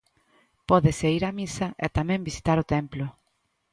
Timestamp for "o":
2.63-2.67